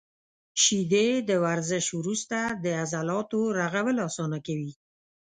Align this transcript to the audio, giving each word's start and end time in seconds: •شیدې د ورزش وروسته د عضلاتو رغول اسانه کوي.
•شیدې 0.63 1.07
د 1.29 1.31
ورزش 1.45 1.85
وروسته 1.99 2.37
د 2.63 2.65
عضلاتو 2.81 3.39
رغول 3.59 3.97
اسانه 4.07 4.39
کوي. 4.47 4.71